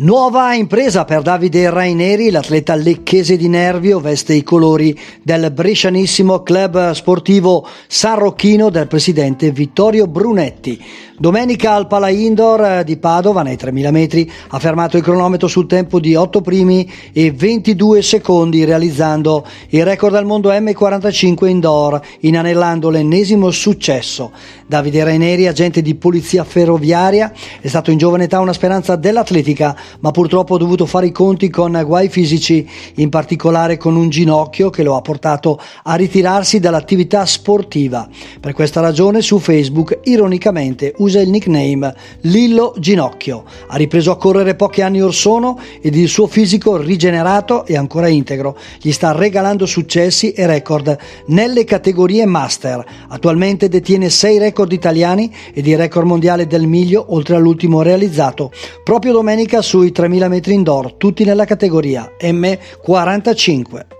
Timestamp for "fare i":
30.86-31.12